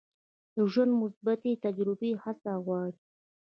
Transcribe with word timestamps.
د 0.55 0.57
ژوند 0.71 0.91
مثبتې 1.01 1.51
تجربې 1.65 2.11
هڅه 2.23 2.51
غواړي. 2.65 2.99